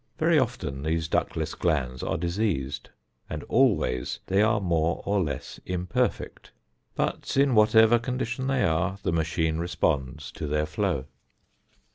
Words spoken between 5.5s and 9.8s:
imperfect; but in whatever condition they are, the machine